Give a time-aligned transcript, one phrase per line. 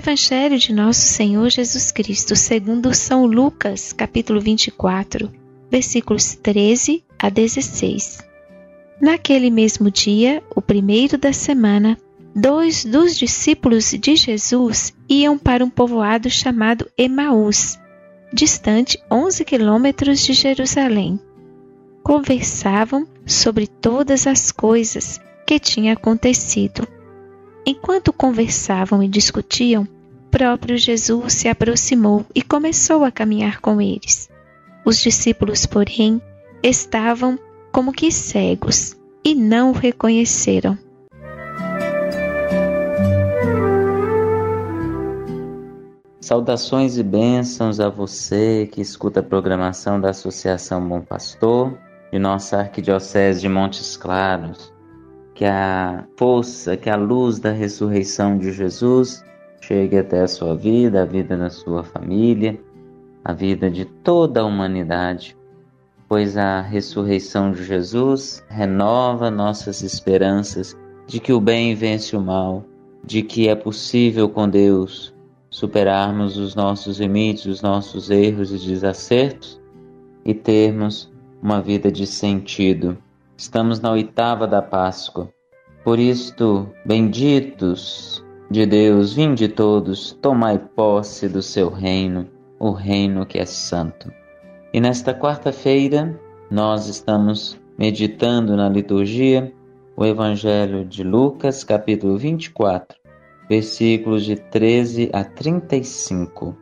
[0.00, 5.30] Evangelho de Nosso Senhor Jesus Cristo, segundo São Lucas, capítulo 24,
[5.70, 8.24] versículos 13 a 16.
[8.98, 11.98] Naquele mesmo dia, o primeiro da semana,
[12.34, 17.78] dois dos discípulos de Jesus iam para um povoado chamado Emaús,
[18.32, 21.20] distante 11 quilômetros de Jerusalém.
[22.02, 26.88] Conversavam sobre todas as coisas que tinham acontecido.
[27.64, 29.86] Enquanto conversavam e discutiam,
[30.30, 34.30] próprio Jesus se aproximou e começou a caminhar com eles.
[34.84, 36.20] Os discípulos, porém,
[36.62, 37.38] estavam
[37.70, 40.78] como que cegos e não o reconheceram.
[46.20, 51.76] Saudações e bênçãos a você que escuta a programação da Associação Bom Pastor
[52.12, 54.72] de nossa Arquidiocese de Montes Claros.
[55.40, 59.24] Que a força, que a luz da ressurreição de Jesus
[59.62, 62.60] chegue até a sua vida, a vida da sua família,
[63.24, 65.34] a vida de toda a humanidade,
[66.06, 72.62] pois a ressurreição de Jesus renova nossas esperanças de que o bem vence o mal,
[73.02, 75.14] de que é possível com Deus
[75.48, 79.58] superarmos os nossos limites, os nossos erros e desacertos
[80.22, 81.10] e termos
[81.42, 82.98] uma vida de sentido.
[83.40, 85.32] Estamos na oitava da Páscoa.
[85.82, 92.28] Por isto, benditos de Deus, vinde todos, tomai posse do seu reino,
[92.58, 94.12] o reino que é santo.
[94.74, 96.20] E nesta quarta-feira,
[96.50, 99.50] nós estamos meditando na liturgia
[99.96, 102.94] o Evangelho de Lucas, capítulo 24,
[103.48, 106.54] versículos de 13 a 35.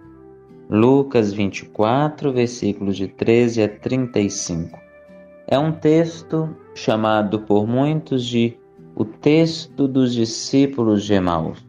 [0.71, 4.88] Lucas 24, versículos de 13 a 35.
[5.51, 8.55] É um texto chamado por muitos de
[8.95, 11.67] o texto dos discípulos de Emaús.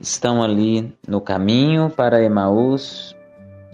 [0.00, 3.14] Estão ali no caminho para Emaús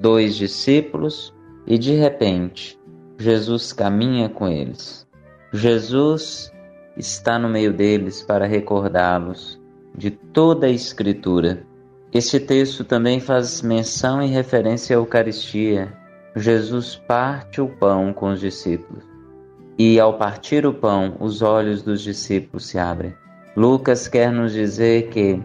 [0.01, 1.33] dois discípulos
[1.65, 2.77] e de repente
[3.17, 5.07] Jesus caminha com eles.
[5.53, 6.53] Jesus
[6.97, 9.61] está no meio deles para recordá-los
[9.97, 11.63] de toda a Escritura.
[12.13, 15.93] Este texto também faz menção e referência à Eucaristia.
[16.35, 19.16] Jesus parte o pão com os discípulos.
[19.79, 23.15] E ao partir o pão, os olhos dos discípulos se abrem.
[23.55, 25.41] Lucas quer nos dizer que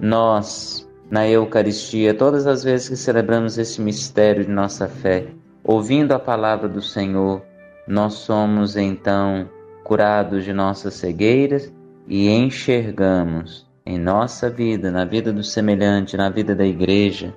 [0.00, 5.26] nós, na Eucaristia, todas as vezes que celebramos esse mistério de nossa fé,
[5.62, 7.42] ouvindo a palavra do Senhor,
[7.86, 9.48] nós somos então
[9.84, 11.72] curados de nossas cegueiras
[12.08, 17.32] e enxergamos em nossa vida, na vida do semelhante, na vida da igreja,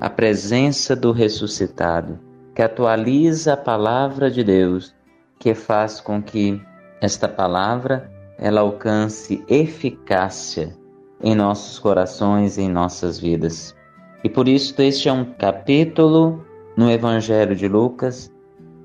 [0.00, 2.18] a presença do ressuscitado.
[2.54, 4.94] que atualiza a palavra de Deus,
[5.42, 6.62] que faz com que
[7.00, 8.08] esta palavra
[8.38, 10.72] ela alcance eficácia
[11.20, 13.74] em nossos corações e em nossas vidas.
[14.22, 16.46] E por isso este é um capítulo
[16.76, 18.30] no Evangelho de Lucas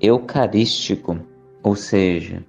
[0.00, 1.20] eucarístico,
[1.62, 2.44] ou seja,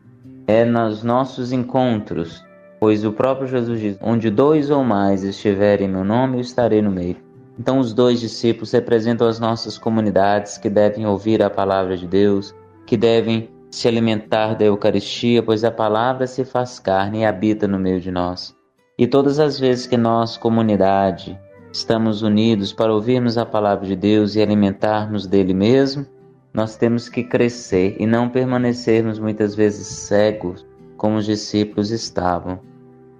[0.47, 2.43] é nos nossos encontros,
[2.79, 6.81] pois o próprio Jesus diz: onde dois ou mais estiverem em meu nome, eu estarei
[6.81, 7.17] no meio.
[7.59, 12.55] Então, os dois discípulos representam as nossas comunidades que devem ouvir a palavra de Deus,
[12.87, 17.79] que devem se alimentar da Eucaristia, pois a palavra se faz carne e habita no
[17.79, 18.55] meio de nós.
[18.97, 21.39] E todas as vezes que nós, comunidade,
[21.71, 26.05] estamos unidos para ouvirmos a palavra de Deus e alimentarmos dele mesmo,
[26.53, 30.65] nós temos que crescer e não permanecermos muitas vezes cegos
[30.97, 32.59] como os discípulos estavam.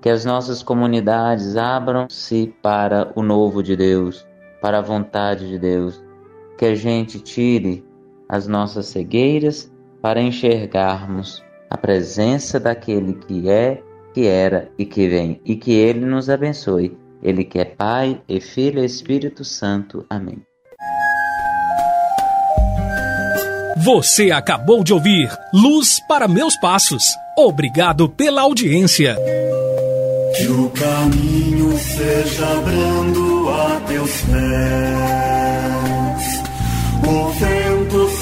[0.02, 4.25] Que as nossas comunidades abram-se para o novo de Deus,
[4.62, 6.04] para a vontade de Deus.
[6.57, 7.86] Que a gente tire
[8.28, 13.81] as nossas cegueiras para enxergarmos a presença daquele que é,
[14.13, 16.98] que era e que vem, e que ele nos abençoe.
[17.22, 20.06] Ele que é Pai e Filho e Espírito Santo.
[20.10, 20.42] Amém.
[23.84, 27.04] Você acabou de ouvir Luz para Meus Passos.
[27.38, 29.16] Obrigado pela audiência.
[30.36, 35.40] Que o caminho seja brando a teus pés.
[37.07, 37.79] O vento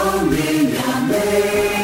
[0.00, 1.77] Amém, amém, assim